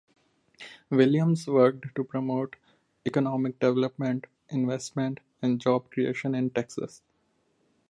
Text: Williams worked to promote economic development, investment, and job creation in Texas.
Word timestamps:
Williams 0.89 1.45
worked 1.45 1.93
to 1.93 2.03
promote 2.03 2.55
economic 3.05 3.59
development, 3.59 4.25
investment, 4.49 5.19
and 5.43 5.61
job 5.61 5.91
creation 5.91 6.33
in 6.33 6.49
Texas. 6.49 7.03